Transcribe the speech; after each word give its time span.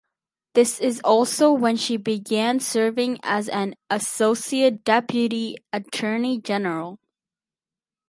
This 0.55 0.79
is 0.79 0.99
also 1.01 1.51
when 1.51 1.77
she 1.77 1.95
began 1.95 2.59
serving 2.59 3.19
as 3.21 3.47
an 3.49 3.75
associate 3.91 4.83
deputy 4.83 5.57
attorney 5.71 6.39
general. 6.39 6.97